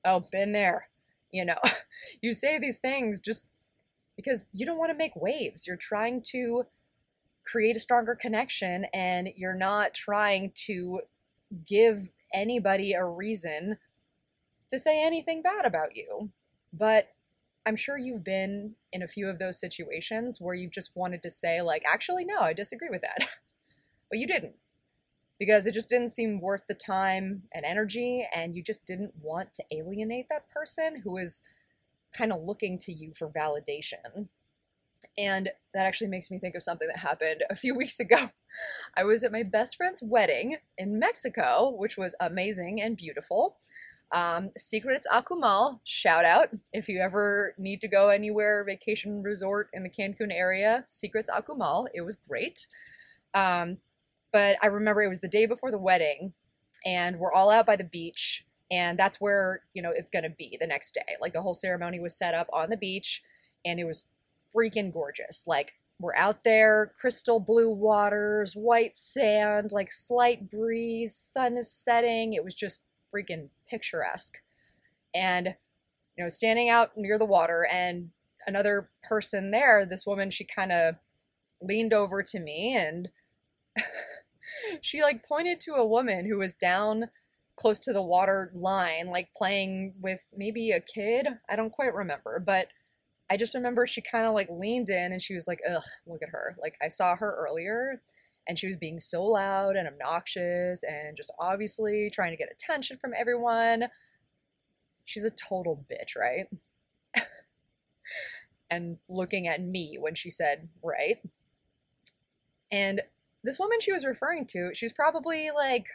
oh, 0.05 0.21
been 0.31 0.51
there, 0.51 0.89
you 1.31 1.45
know. 1.45 1.59
you 2.21 2.31
say 2.31 2.59
these 2.59 2.79
things 2.79 3.19
just 3.19 3.45
because 4.15 4.45
you 4.51 4.65
don't 4.65 4.77
want 4.77 4.91
to 4.91 4.97
make 4.97 5.15
waves. 5.15 5.65
You're 5.67 5.75
trying 5.75 6.21
to 6.27 6.63
create 7.45 7.75
a 7.75 7.79
stronger 7.79 8.15
connection 8.15 8.85
and 8.93 9.29
you're 9.35 9.55
not 9.55 9.93
trying 9.93 10.51
to 10.55 11.01
give 11.65 12.09
anybody 12.33 12.93
a 12.93 13.05
reason 13.05 13.77
to 14.71 14.79
say 14.79 15.03
anything 15.03 15.41
bad 15.41 15.65
about 15.65 15.95
you. 15.95 16.31
But 16.71 17.09
I'm 17.65 17.75
sure 17.75 17.97
you've 17.97 18.23
been 18.23 18.75
in 18.91 19.01
a 19.01 19.07
few 19.07 19.27
of 19.29 19.39
those 19.39 19.59
situations 19.59 20.39
where 20.41 20.55
you 20.55 20.69
just 20.69 20.91
wanted 20.95 21.23
to 21.23 21.29
say, 21.29 21.61
like, 21.61 21.83
actually, 21.87 22.25
no, 22.25 22.39
I 22.39 22.53
disagree 22.53 22.89
with 22.89 23.01
that. 23.01 23.27
but 24.09 24.19
you 24.19 24.27
didn't 24.27 24.55
because 25.39 25.67
it 25.67 25.73
just 25.73 25.89
didn't 25.89 26.11
seem 26.11 26.39
worth 26.39 26.63
the 26.67 26.73
time 26.73 27.43
and 27.53 27.65
energy, 27.65 28.25
and 28.33 28.55
you 28.55 28.63
just 28.63 28.85
didn't 28.85 29.13
want 29.21 29.53
to 29.55 29.63
alienate 29.71 30.27
that 30.29 30.49
person 30.49 31.01
who 31.03 31.17
is 31.17 31.43
kind 32.13 32.31
of 32.31 32.43
looking 32.43 32.77
to 32.79 32.93
you 32.93 33.11
for 33.13 33.27
validation. 33.29 34.29
And 35.17 35.49
that 35.73 35.85
actually 35.85 36.07
makes 36.07 36.31
me 36.31 36.39
think 36.39 36.55
of 36.55 36.63
something 36.63 36.87
that 36.87 36.97
happened 36.97 37.43
a 37.49 37.55
few 37.55 37.75
weeks 37.77 37.99
ago. 37.99 38.29
I 38.95 39.03
was 39.03 39.23
at 39.23 39.31
my 39.31 39.43
best 39.43 39.75
friend's 39.75 40.01
wedding 40.01 40.57
in 40.77 40.99
Mexico, 40.99 41.73
which 41.75 41.97
was 41.97 42.15
amazing 42.19 42.81
and 42.81 42.95
beautiful. 42.95 43.57
Um, 44.13 44.51
Secrets 44.55 45.07
Akumal, 45.11 45.79
shout 45.85 46.23
out 46.23 46.49
if 46.71 46.87
you 46.87 47.01
ever 47.01 47.55
need 47.57 47.81
to 47.81 47.87
go 47.87 48.09
anywhere, 48.09 48.63
vacation 48.63 49.23
resort 49.23 49.69
in 49.73 49.81
the 49.81 49.89
Cancun 49.89 50.31
area, 50.31 50.83
Secrets 50.87 51.31
Akumal. 51.31 51.87
It 51.95 52.01
was 52.01 52.17
great. 52.27 52.67
Um, 53.33 53.79
but 54.31 54.57
I 54.61 54.67
remember 54.67 55.01
it 55.01 55.09
was 55.09 55.19
the 55.19 55.27
day 55.27 55.47
before 55.47 55.71
the 55.71 55.79
wedding, 55.79 56.33
and 56.85 57.17
we're 57.17 57.33
all 57.33 57.49
out 57.49 57.65
by 57.65 57.75
the 57.75 57.83
beach, 57.83 58.45
and 58.69 58.99
that's 58.99 59.19
where 59.19 59.61
you 59.73 59.81
know 59.81 59.91
it's 59.91 60.11
gonna 60.11 60.29
be 60.29 60.57
the 60.61 60.67
next 60.67 60.93
day. 60.93 61.15
Like 61.19 61.33
the 61.33 61.41
whole 61.41 61.55
ceremony 61.55 61.99
was 61.99 62.15
set 62.15 62.35
up 62.35 62.47
on 62.53 62.69
the 62.69 62.77
beach, 62.77 63.23
and 63.65 63.79
it 63.79 63.85
was 63.85 64.05
freaking 64.55 64.93
gorgeous. 64.93 65.45
Like 65.47 65.73
we're 65.99 66.15
out 66.15 66.43
there, 66.43 66.91
crystal 66.99 67.39
blue 67.39 67.71
waters, 67.71 68.53
white 68.53 68.95
sand, 68.95 69.71
like 69.71 69.91
slight 69.91 70.51
breeze, 70.51 71.15
sun 71.15 71.57
is 71.57 71.71
setting. 71.71 72.33
It 72.33 72.43
was 72.43 72.53
just 72.53 72.81
freaking 73.13 73.49
picturesque. 73.69 74.39
And, 75.13 75.55
you 76.17 76.23
know, 76.23 76.29
standing 76.29 76.69
out 76.69 76.91
near 76.97 77.17
the 77.17 77.25
water 77.25 77.67
and 77.71 78.09
another 78.47 78.89
person 79.03 79.51
there, 79.51 79.85
this 79.85 80.05
woman, 80.05 80.29
she 80.29 80.43
kind 80.43 80.71
of 80.71 80.95
leaned 81.61 81.93
over 81.93 82.23
to 82.23 82.39
me 82.39 82.75
and 82.75 83.09
she 84.81 85.01
like 85.01 85.25
pointed 85.25 85.59
to 85.61 85.73
a 85.73 85.87
woman 85.87 86.27
who 86.27 86.37
was 86.37 86.53
down 86.53 87.09
close 87.55 87.79
to 87.81 87.93
the 87.93 88.01
water 88.01 88.51
line, 88.55 89.07
like 89.07 89.29
playing 89.35 89.93
with 90.01 90.21
maybe 90.35 90.71
a 90.71 90.79
kid. 90.79 91.27
I 91.49 91.55
don't 91.55 91.71
quite 91.71 91.93
remember, 91.93 92.41
but 92.43 92.67
I 93.29 93.37
just 93.37 93.55
remember 93.55 93.87
she 93.87 94.01
kind 94.01 94.25
of 94.25 94.33
like 94.33 94.49
leaned 94.49 94.89
in 94.89 95.11
and 95.11 95.21
she 95.21 95.35
was 95.35 95.47
like, 95.47 95.59
ugh, 95.69 95.83
look 96.05 96.21
at 96.23 96.29
her. 96.29 96.55
Like 96.59 96.75
I 96.81 96.87
saw 96.87 97.15
her 97.15 97.35
earlier 97.35 98.01
and 98.47 98.59
she 98.59 98.67
was 98.67 98.77
being 98.77 98.99
so 98.99 99.23
loud 99.23 99.75
and 99.75 99.87
obnoxious 99.87 100.83
and 100.83 101.15
just 101.15 101.31
obviously 101.39 102.09
trying 102.09 102.31
to 102.31 102.37
get 102.37 102.51
attention 102.51 102.97
from 102.97 103.13
everyone. 103.17 103.87
She's 105.05 105.23
a 105.23 105.31
total 105.31 105.85
bitch, 105.91 106.15
right? 106.17 106.47
and 108.69 108.97
looking 109.07 109.47
at 109.47 109.61
me 109.61 109.97
when 109.99 110.15
she 110.15 110.29
said, 110.29 110.67
right? 110.83 111.17
And 112.71 113.01
this 113.43 113.59
woman 113.59 113.79
she 113.79 113.91
was 113.91 114.05
referring 114.05 114.45
to, 114.47 114.71
she's 114.73 114.93
probably 114.93 115.51
like, 115.51 115.87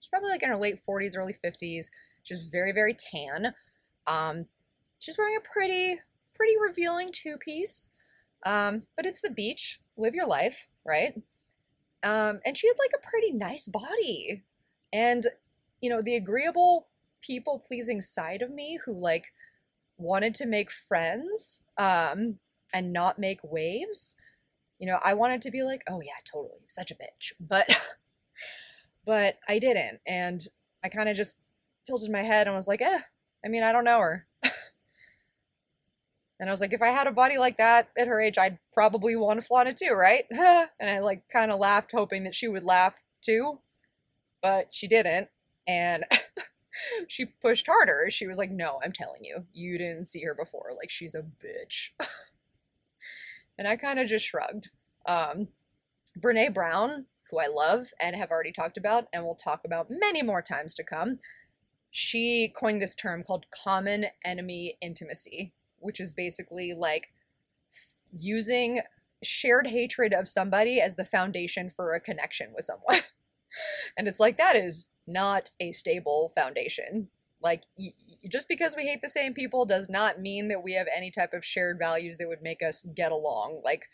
she's 0.00 0.08
probably 0.08 0.30
like 0.30 0.42
in 0.42 0.50
her 0.50 0.56
late 0.56 0.80
40s, 0.88 1.16
early 1.16 1.34
50s. 1.34 1.86
She's 2.22 2.48
very, 2.48 2.72
very 2.72 2.94
tan. 2.94 3.54
Um, 4.06 4.46
she's 4.98 5.16
wearing 5.16 5.36
a 5.36 5.52
pretty, 5.52 6.00
pretty 6.34 6.54
revealing 6.60 7.10
two 7.12 7.36
piece. 7.38 7.90
Um, 8.44 8.82
but 8.96 9.06
it's 9.06 9.20
the 9.20 9.30
beach. 9.30 9.80
Live 9.96 10.14
your 10.14 10.26
life, 10.26 10.68
right? 10.86 11.20
Um, 12.02 12.40
and 12.44 12.56
she 12.56 12.68
had 12.68 12.76
like 12.78 12.92
a 12.96 13.06
pretty 13.06 13.32
nice 13.32 13.68
body. 13.68 14.44
And, 14.92 15.26
you 15.80 15.90
know, 15.90 16.02
the 16.02 16.16
agreeable 16.16 16.88
people 17.20 17.62
pleasing 17.66 18.00
side 18.00 18.42
of 18.42 18.50
me 18.50 18.78
who 18.84 18.92
like 18.92 19.32
wanted 19.96 20.34
to 20.36 20.46
make 20.46 20.70
friends 20.70 21.62
um, 21.76 22.38
and 22.72 22.92
not 22.92 23.18
make 23.18 23.40
waves, 23.42 24.14
you 24.78 24.86
know, 24.86 24.98
I 25.04 25.14
wanted 25.14 25.42
to 25.42 25.50
be 25.50 25.62
like, 25.62 25.82
oh 25.88 26.00
yeah, 26.00 26.12
totally, 26.24 26.60
such 26.68 26.90
a 26.90 26.94
bitch. 26.94 27.32
But, 27.40 27.68
but 29.04 29.38
I 29.48 29.58
didn't. 29.58 30.00
And 30.06 30.40
I 30.84 30.88
kind 30.88 31.08
of 31.08 31.16
just 31.16 31.38
tilted 31.86 32.10
my 32.12 32.22
head 32.22 32.46
and 32.46 32.54
was 32.54 32.68
like, 32.68 32.82
eh, 32.82 33.00
I 33.44 33.48
mean, 33.48 33.62
I 33.62 33.72
don't 33.72 33.84
know 33.84 34.00
her. 34.00 34.26
And 36.40 36.48
I 36.48 36.52
was 36.52 36.60
like, 36.60 36.72
if 36.72 36.82
I 36.82 36.90
had 36.90 37.06
a 37.06 37.12
body 37.12 37.36
like 37.36 37.56
that 37.58 37.88
at 37.98 38.06
her 38.06 38.20
age, 38.20 38.38
I'd 38.38 38.58
probably 38.72 39.16
want 39.16 39.40
to 39.40 39.46
flaunt 39.46 39.68
it 39.68 39.76
too, 39.76 39.92
right? 39.92 40.24
and 40.30 40.90
I 40.90 41.00
like 41.00 41.28
kind 41.28 41.50
of 41.50 41.58
laughed, 41.58 41.92
hoping 41.92 42.24
that 42.24 42.34
she 42.34 42.46
would 42.46 42.64
laugh 42.64 43.02
too, 43.22 43.58
but 44.40 44.68
she 44.70 44.86
didn't. 44.86 45.28
And 45.66 46.04
she 47.08 47.26
pushed 47.26 47.66
harder. 47.66 48.06
She 48.10 48.26
was 48.26 48.38
like, 48.38 48.50
no, 48.50 48.78
I'm 48.84 48.92
telling 48.92 49.24
you, 49.24 49.46
you 49.52 49.78
didn't 49.78 50.06
see 50.06 50.22
her 50.22 50.34
before. 50.34 50.70
Like, 50.76 50.90
she's 50.90 51.14
a 51.14 51.22
bitch. 51.22 51.90
and 53.58 53.66
I 53.66 53.76
kind 53.76 53.98
of 53.98 54.06
just 54.06 54.24
shrugged. 54.24 54.70
Um, 55.06 55.48
Brene 56.20 56.54
Brown, 56.54 57.06
who 57.30 57.38
I 57.38 57.48
love 57.48 57.88
and 58.00 58.14
have 58.14 58.30
already 58.30 58.52
talked 58.52 58.78
about 58.78 59.08
and 59.12 59.24
will 59.24 59.34
talk 59.34 59.62
about 59.64 59.88
many 59.90 60.22
more 60.22 60.42
times 60.42 60.74
to 60.76 60.84
come, 60.84 61.18
she 61.90 62.52
coined 62.56 62.80
this 62.80 62.94
term 62.94 63.24
called 63.24 63.46
common 63.50 64.06
enemy 64.24 64.76
intimacy 64.80 65.52
which 65.80 66.00
is 66.00 66.12
basically 66.12 66.74
like 66.74 67.08
using 68.12 68.80
shared 69.22 69.66
hatred 69.66 70.12
of 70.12 70.28
somebody 70.28 70.80
as 70.80 70.96
the 70.96 71.04
foundation 71.04 71.70
for 71.70 71.94
a 71.94 72.00
connection 72.00 72.52
with 72.54 72.64
someone. 72.64 73.02
and 73.96 74.06
it's 74.06 74.20
like 74.20 74.36
that 74.38 74.56
is 74.56 74.90
not 75.06 75.50
a 75.60 75.72
stable 75.72 76.32
foundation. 76.34 77.08
Like 77.42 77.62
y- 77.78 77.92
just 78.30 78.48
because 78.48 78.76
we 78.76 78.84
hate 78.84 79.00
the 79.02 79.08
same 79.08 79.34
people 79.34 79.64
does 79.64 79.88
not 79.88 80.20
mean 80.20 80.48
that 80.48 80.62
we 80.62 80.74
have 80.74 80.86
any 80.94 81.10
type 81.10 81.32
of 81.32 81.44
shared 81.44 81.78
values 81.78 82.18
that 82.18 82.28
would 82.28 82.42
make 82.42 82.62
us 82.62 82.86
get 82.94 83.12
along. 83.12 83.62
Like 83.64 83.86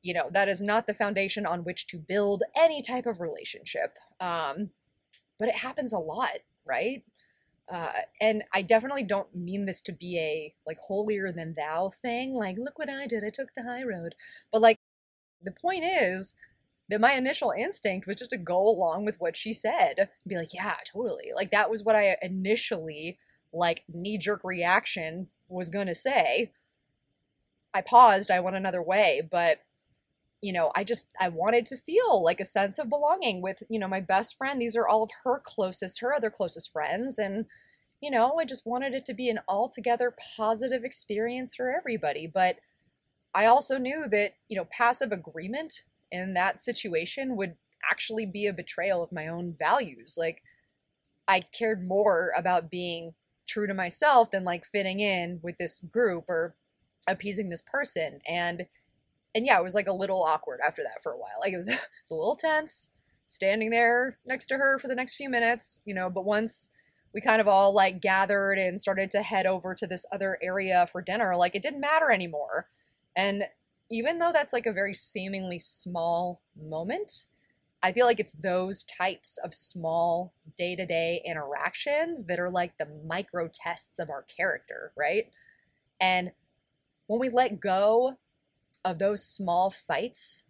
you 0.00 0.14
know, 0.14 0.28
that 0.32 0.48
is 0.48 0.62
not 0.62 0.86
the 0.86 0.94
foundation 0.94 1.44
on 1.44 1.64
which 1.64 1.86
to 1.88 1.98
build 1.98 2.44
any 2.56 2.82
type 2.82 3.06
of 3.06 3.20
relationship. 3.20 3.94
Um 4.20 4.70
but 5.38 5.48
it 5.48 5.56
happens 5.56 5.92
a 5.92 5.98
lot, 5.98 6.38
right? 6.64 7.04
Uh, 7.70 7.92
and 8.20 8.44
I 8.52 8.62
definitely 8.62 9.04
don't 9.04 9.34
mean 9.34 9.66
this 9.66 9.82
to 9.82 9.92
be 9.92 10.18
a 10.18 10.54
like 10.66 10.78
holier 10.78 11.32
than 11.32 11.54
thou 11.54 11.90
thing. 11.90 12.34
Like, 12.34 12.56
look 12.58 12.78
what 12.78 12.88
I 12.88 13.06
did. 13.06 13.24
I 13.24 13.30
took 13.30 13.54
the 13.54 13.62
high 13.64 13.82
road. 13.82 14.14
But 14.52 14.62
like, 14.62 14.78
the 15.42 15.52
point 15.52 15.84
is 15.84 16.34
that 16.88 17.00
my 17.00 17.12
initial 17.14 17.52
instinct 17.52 18.06
was 18.06 18.16
just 18.16 18.30
to 18.30 18.38
go 18.38 18.66
along 18.66 19.04
with 19.04 19.20
what 19.20 19.36
she 19.36 19.52
said. 19.52 20.08
Be 20.26 20.36
like, 20.36 20.54
yeah, 20.54 20.76
totally. 20.90 21.30
Like 21.34 21.50
that 21.50 21.70
was 21.70 21.82
what 21.84 21.96
I 21.96 22.16
initially 22.22 23.18
like 23.52 23.84
knee 23.92 24.18
jerk 24.18 24.42
reaction 24.44 25.28
was 25.48 25.70
gonna 25.70 25.94
say. 25.94 26.52
I 27.74 27.80
paused. 27.82 28.30
I 28.30 28.40
went 28.40 28.56
another 28.56 28.82
way, 28.82 29.22
but 29.30 29.60
you 30.40 30.52
know, 30.52 30.70
I 30.74 30.84
just 30.84 31.08
I 31.20 31.28
wanted 31.28 31.66
to 31.66 31.76
feel 31.76 32.22
like 32.22 32.40
a 32.40 32.44
sense 32.44 32.78
of 32.78 32.88
belonging 32.88 33.42
with, 33.42 33.62
you 33.68 33.78
know, 33.78 33.88
my 33.88 34.00
best 34.00 34.36
friend. 34.36 34.60
These 34.60 34.76
are 34.76 34.86
all 34.86 35.02
of 35.02 35.10
her 35.24 35.40
closest, 35.44 36.00
her 36.00 36.14
other 36.14 36.30
closest 36.30 36.72
friends 36.72 37.18
and 37.18 37.46
you 38.00 38.10
know, 38.10 38.36
I 38.38 38.44
just 38.44 38.66
wanted 38.66 38.94
it 38.94 39.06
to 39.06 39.14
be 39.14 39.28
an 39.28 39.40
altogether 39.48 40.14
positive 40.36 40.84
experience 40.84 41.54
for 41.54 41.68
everybody, 41.68 42.30
but 42.32 42.56
I 43.34 43.46
also 43.46 43.76
knew 43.76 44.06
that, 44.10 44.34
you 44.48 44.56
know, 44.56 44.66
passive 44.70 45.12
agreement 45.12 45.82
in 46.12 46.34
that 46.34 46.58
situation 46.58 47.36
would 47.36 47.56
actually 47.90 48.26
be 48.26 48.46
a 48.46 48.52
betrayal 48.52 49.02
of 49.02 49.12
my 49.12 49.28
own 49.28 49.54
values. 49.58 50.16
Like 50.18 50.42
I 51.26 51.40
cared 51.40 51.84
more 51.84 52.32
about 52.36 52.70
being 52.70 53.14
true 53.46 53.66
to 53.66 53.74
myself 53.74 54.30
than 54.30 54.44
like 54.44 54.64
fitting 54.64 55.00
in 55.00 55.40
with 55.42 55.56
this 55.58 55.80
group 55.80 56.24
or 56.28 56.54
appeasing 57.06 57.48
this 57.48 57.62
person 57.62 58.20
and 58.28 58.66
and 59.38 59.46
yeah, 59.46 59.58
it 59.58 59.62
was 59.62 59.74
like 59.74 59.86
a 59.86 59.92
little 59.92 60.22
awkward 60.24 60.58
after 60.66 60.82
that 60.82 61.00
for 61.00 61.12
a 61.12 61.16
while. 61.16 61.38
Like 61.40 61.52
it 61.52 61.56
was, 61.56 61.68
it 61.68 61.78
was 61.78 62.10
a 62.10 62.14
little 62.14 62.34
tense 62.34 62.90
standing 63.26 63.70
there 63.70 64.18
next 64.26 64.46
to 64.46 64.56
her 64.56 64.78
for 64.80 64.88
the 64.88 64.96
next 64.96 65.14
few 65.14 65.30
minutes, 65.30 65.80
you 65.84 65.94
know, 65.94 66.10
but 66.10 66.24
once 66.24 66.70
we 67.14 67.20
kind 67.20 67.40
of 67.40 67.46
all 67.46 67.72
like 67.72 68.00
gathered 68.00 68.58
and 68.58 68.80
started 68.80 69.12
to 69.12 69.22
head 69.22 69.46
over 69.46 69.74
to 69.76 69.86
this 69.86 70.04
other 70.12 70.38
area 70.42 70.88
for 70.90 71.00
dinner, 71.00 71.36
like 71.36 71.54
it 71.54 71.62
didn't 71.62 71.80
matter 71.80 72.10
anymore. 72.10 72.66
And 73.16 73.44
even 73.90 74.18
though 74.18 74.32
that's 74.32 74.52
like 74.52 74.66
a 74.66 74.72
very 74.72 74.92
seemingly 74.92 75.60
small 75.60 76.42
moment, 76.60 77.26
I 77.80 77.92
feel 77.92 78.06
like 78.06 78.18
it's 78.18 78.32
those 78.32 78.84
types 78.84 79.38
of 79.38 79.54
small 79.54 80.32
day 80.58 80.74
to 80.74 80.84
day 80.84 81.22
interactions 81.24 82.24
that 82.24 82.40
are 82.40 82.50
like 82.50 82.76
the 82.76 82.88
micro 83.06 83.48
tests 83.54 84.00
of 84.00 84.10
our 84.10 84.22
character, 84.22 84.92
right? 84.96 85.30
And 86.00 86.32
when 87.06 87.20
we 87.20 87.28
let 87.28 87.60
go 87.60 88.16
of 88.88 88.98
those 88.98 89.22
small 89.22 89.70
fights, 89.70 90.46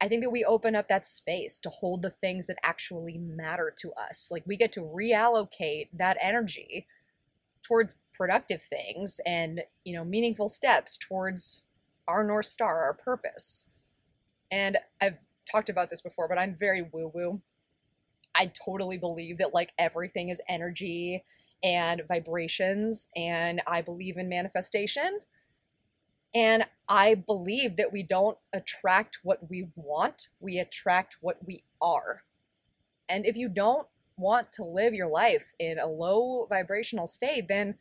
I 0.00 0.08
think 0.08 0.22
that 0.22 0.30
we 0.30 0.44
open 0.44 0.74
up 0.74 0.88
that 0.88 1.04
space 1.04 1.58
to 1.58 1.68
hold 1.68 2.00
the 2.00 2.10
things 2.10 2.46
that 2.46 2.56
actually 2.62 3.18
matter 3.18 3.72
to 3.80 3.92
us. 3.92 4.28
Like 4.30 4.44
we 4.46 4.56
get 4.56 4.72
to 4.72 4.80
reallocate 4.80 5.88
that 5.92 6.16
energy 6.22 6.86
towards 7.62 7.96
productive 8.14 8.62
things 8.62 9.20
and, 9.26 9.60
you 9.84 9.94
know, 9.94 10.04
meaningful 10.04 10.48
steps 10.48 10.98
towards 10.98 11.62
our 12.08 12.24
North 12.24 12.46
Star, 12.46 12.82
our 12.82 12.94
purpose. 12.94 13.66
And 14.50 14.78
I've 15.02 15.18
talked 15.50 15.68
about 15.68 15.90
this 15.90 16.00
before, 16.00 16.28
but 16.28 16.38
I'm 16.38 16.56
very 16.58 16.82
woo 16.82 17.12
woo. 17.14 17.42
I 18.34 18.52
totally 18.64 18.96
believe 18.96 19.36
that 19.38 19.52
like 19.52 19.72
everything 19.78 20.30
is 20.30 20.40
energy 20.48 21.24
and 21.62 22.02
vibrations, 22.08 23.08
and 23.14 23.60
I 23.66 23.82
believe 23.82 24.16
in 24.16 24.30
manifestation. 24.30 25.20
And 26.34 26.66
I 26.88 27.14
believe 27.14 27.76
that 27.76 27.92
we 27.92 28.02
don't 28.02 28.38
attract 28.52 29.18
what 29.22 29.50
we 29.50 29.68
want, 29.74 30.28
we 30.38 30.58
attract 30.58 31.16
what 31.20 31.38
we 31.46 31.64
are. 31.80 32.22
And 33.08 33.26
if 33.26 33.36
you 33.36 33.48
don't 33.48 33.88
want 34.16 34.52
to 34.52 34.64
live 34.64 34.94
your 34.94 35.08
life 35.08 35.52
in 35.58 35.78
a 35.78 35.86
low 35.86 36.46
vibrational 36.48 37.06
state, 37.06 37.48
then 37.48 37.76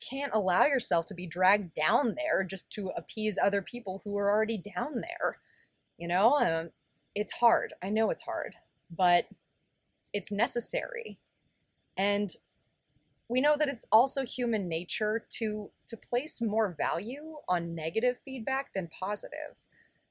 can't 0.00 0.32
allow 0.34 0.64
yourself 0.64 1.06
to 1.06 1.14
be 1.14 1.26
dragged 1.26 1.74
down 1.74 2.14
there 2.16 2.44
just 2.44 2.70
to 2.70 2.90
appease 2.96 3.38
other 3.38 3.62
people 3.62 4.02
who 4.04 4.16
are 4.16 4.30
already 4.30 4.58
down 4.58 5.00
there. 5.00 5.38
You 5.98 6.08
know, 6.08 6.36
um, 6.38 6.70
it's 7.14 7.32
hard. 7.32 7.72
I 7.82 7.90
know 7.90 8.10
it's 8.10 8.22
hard, 8.22 8.54
but 8.94 9.26
it's 10.12 10.30
necessary. 10.30 11.18
And 11.96 12.34
we 13.28 13.40
know 13.40 13.56
that 13.56 13.68
it's 13.68 13.86
also 13.90 14.24
human 14.24 14.68
nature 14.68 15.26
to 15.38 15.70
to 15.88 15.96
place 15.96 16.40
more 16.40 16.74
value 16.76 17.36
on 17.48 17.74
negative 17.74 18.18
feedback 18.18 18.72
than 18.74 18.88
positive. 18.88 19.56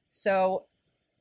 So, 0.09 0.65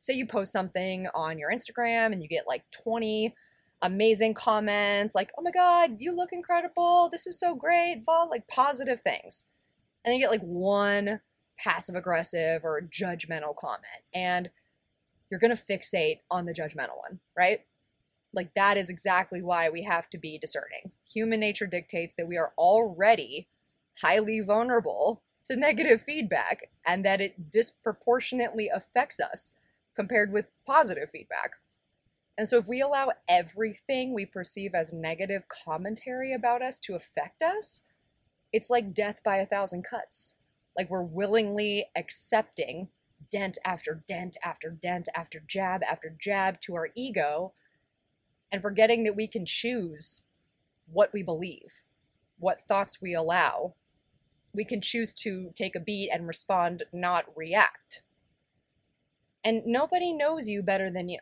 say 0.01 0.15
you 0.15 0.27
post 0.27 0.53
something 0.53 1.09
on 1.15 1.39
your 1.39 1.51
Instagram 1.51 2.13
and 2.13 2.23
you 2.23 2.29
get 2.29 2.47
like 2.47 2.65
20 2.73 3.35
amazing 3.83 4.35
comments 4.35 5.15
like, 5.15 5.33
"Oh 5.39 5.43
my 5.43 5.51
god, 5.51 5.97
you 5.99 6.13
look 6.13 6.33
incredible. 6.33 7.09
This 7.11 7.27
is 7.27 7.39
so 7.39 7.55
great." 7.55 8.05
Blah, 8.05 8.25
like 8.25 8.49
positive 8.49 9.01
things. 9.01 9.47
And 10.05 10.13
then 10.13 10.19
you 10.19 10.25
get 10.25 10.31
like 10.31 10.43
one 10.43 11.21
passive 11.59 11.95
aggressive 11.95 12.65
or 12.65 12.83
judgmental 12.83 13.57
comment 13.57 14.03
and 14.13 14.51
you're 15.31 15.41
going 15.41 15.55
to 15.55 15.63
fixate 15.63 16.21
on 16.31 16.47
the 16.47 16.53
judgmental 16.53 16.97
one, 16.97 17.21
right? 17.37 17.61
Like 18.33 18.53
that 18.55 18.77
is 18.77 18.91
exactly 18.91 19.43
why 19.43 19.71
we 19.71 19.83
have 19.85 20.11
to 20.11 20.19
be 20.19 20.39
discerning. 20.39 20.93
Human 21.13 21.41
nature 21.41 21.67
dictates 21.67 22.15
that 22.17 22.29
we 22.29 22.37
are 22.37 22.53
already 22.59 23.49
highly 24.03 24.41
vulnerable 24.41 25.23
to 25.47 25.57
negative 25.57 26.01
feedback 26.01 26.71
and 26.87 27.05
that 27.05 27.21
it 27.21 27.51
disproportionately 27.51 28.69
affects 28.69 29.21
us 29.21 29.53
compared 29.95 30.33
with 30.33 30.47
positive 30.67 31.11
feedback. 31.11 31.53
And 32.37 32.49
so 32.49 32.59
if 32.59 32.67
we 32.67 32.81
allow 32.81 33.13
everything 33.29 34.13
we 34.13 34.27
perceive 34.27 34.75
as 34.75 34.93
negative 34.93 35.45
commentary 35.49 36.33
about 36.33 36.63
us 36.63 36.79
to 36.81 36.95
affect 36.95 37.43
us, 37.43 37.83
it's 38.53 38.71
like 38.71 38.95
death 38.95 39.21
by 39.25 39.37
a 39.37 39.47
thousand 39.47 39.85
cuts. 39.85 40.37
Like 40.77 40.91
we're 40.91 41.03
willingly 41.03 41.87
accepting 41.97 42.89
dent 43.31 43.59
after 43.65 44.03
dent 44.09 44.37
after 44.45 44.71
dent 44.71 45.09
after 45.15 45.43
jab 45.47 45.83
after 45.83 46.15
jab 46.21 46.61
to 46.61 46.75
our 46.75 46.91
ego 46.95 47.53
and 48.51 48.61
forgetting 48.61 49.05
that 49.05 49.17
we 49.17 49.27
can 49.27 49.47
choose 49.47 50.23
what 50.87 51.13
we 51.13 51.23
believe, 51.23 51.83
what 52.39 52.61
thoughts 52.61 53.01
we 53.01 53.15
allow. 53.15 53.75
We 54.55 54.65
can 54.65 54.81
choose 54.81 55.13
to 55.15 55.53
take 55.57 55.75
a 55.75 55.81
beat 55.81 56.11
and 56.13 56.27
respond, 56.27 56.85
not 56.93 57.25
react. 57.37 58.03
And 59.43 59.67
nobody 59.67 60.13
knows 60.13 60.49
you 60.49 60.63
better 60.63 60.91
than 60.91 61.09
you. 61.09 61.19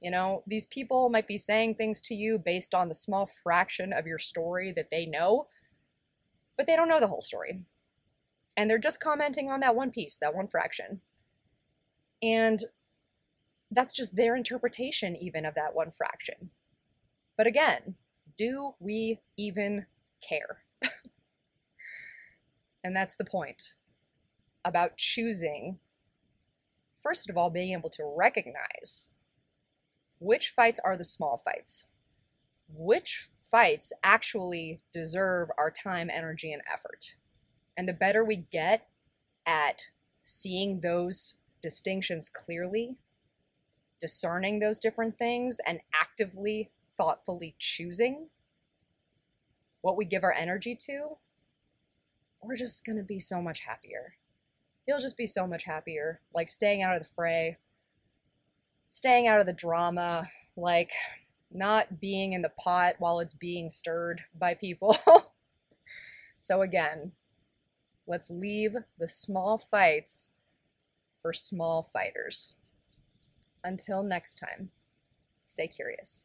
You 0.00 0.12
know, 0.12 0.44
these 0.46 0.66
people 0.66 1.08
might 1.08 1.26
be 1.26 1.38
saying 1.38 1.74
things 1.74 2.00
to 2.02 2.14
you 2.14 2.38
based 2.38 2.74
on 2.74 2.88
the 2.88 2.94
small 2.94 3.26
fraction 3.26 3.92
of 3.92 4.06
your 4.06 4.18
story 4.18 4.72
that 4.76 4.90
they 4.90 5.04
know, 5.04 5.48
but 6.56 6.66
they 6.66 6.76
don't 6.76 6.88
know 6.88 7.00
the 7.00 7.08
whole 7.08 7.20
story. 7.20 7.60
And 8.56 8.70
they're 8.70 8.78
just 8.78 9.00
commenting 9.00 9.50
on 9.50 9.60
that 9.60 9.74
one 9.74 9.90
piece, 9.90 10.16
that 10.20 10.34
one 10.34 10.48
fraction. 10.48 11.00
And 12.22 12.64
that's 13.70 13.92
just 13.92 14.16
their 14.16 14.34
interpretation, 14.34 15.16
even 15.16 15.44
of 15.44 15.54
that 15.54 15.74
one 15.74 15.90
fraction. 15.90 16.50
But 17.36 17.46
again, 17.46 17.96
do 18.36 18.74
we 18.80 19.20
even 19.36 19.86
care? 20.20 20.62
And 22.88 22.96
that's 22.96 23.16
the 23.16 23.24
point 23.24 23.74
about 24.64 24.96
choosing, 24.96 25.78
first 27.02 27.28
of 27.28 27.36
all, 27.36 27.50
being 27.50 27.74
able 27.74 27.90
to 27.90 28.14
recognize 28.16 29.10
which 30.18 30.48
fights 30.48 30.80
are 30.82 30.96
the 30.96 31.04
small 31.04 31.36
fights, 31.36 31.84
which 32.66 33.28
fights 33.44 33.92
actually 34.02 34.80
deserve 34.90 35.50
our 35.58 35.70
time, 35.70 36.08
energy, 36.10 36.50
and 36.50 36.62
effort. 36.72 37.14
And 37.76 37.86
the 37.86 37.92
better 37.92 38.24
we 38.24 38.46
get 38.50 38.88
at 39.44 39.82
seeing 40.24 40.80
those 40.80 41.34
distinctions 41.62 42.30
clearly, 42.30 42.96
discerning 44.00 44.60
those 44.60 44.78
different 44.78 45.18
things 45.18 45.60
and 45.66 45.80
actively, 45.94 46.70
thoughtfully 46.96 47.54
choosing 47.58 48.28
what 49.82 49.94
we 49.94 50.06
give 50.06 50.24
our 50.24 50.32
energy 50.32 50.74
to, 50.74 51.18
we're 52.42 52.56
just 52.56 52.84
going 52.84 52.98
to 52.98 53.04
be 53.04 53.18
so 53.18 53.40
much 53.42 53.60
happier. 53.60 54.14
You'll 54.86 55.00
just 55.00 55.16
be 55.16 55.26
so 55.26 55.46
much 55.46 55.64
happier. 55.64 56.20
Like 56.34 56.48
staying 56.48 56.82
out 56.82 56.96
of 56.96 57.02
the 57.02 57.08
fray, 57.14 57.58
staying 58.86 59.26
out 59.26 59.40
of 59.40 59.46
the 59.46 59.52
drama, 59.52 60.28
like 60.56 60.92
not 61.50 62.00
being 62.00 62.32
in 62.32 62.42
the 62.42 62.52
pot 62.58 62.96
while 62.98 63.20
it's 63.20 63.34
being 63.34 63.70
stirred 63.70 64.22
by 64.38 64.54
people. 64.54 64.96
so, 66.36 66.62
again, 66.62 67.12
let's 68.06 68.30
leave 68.30 68.74
the 68.98 69.08
small 69.08 69.58
fights 69.58 70.32
for 71.22 71.32
small 71.32 71.82
fighters. 71.82 72.56
Until 73.64 74.02
next 74.02 74.36
time, 74.36 74.70
stay 75.44 75.66
curious. 75.66 76.24